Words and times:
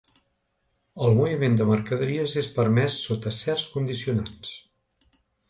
El 1.07 1.17
moviment 1.19 1.57
de 1.59 1.67
mercaderies 1.71 2.33
és 2.43 2.49
permès 2.57 2.97
sota 3.11 3.35
certs 3.41 3.67
condicionants. 3.77 4.57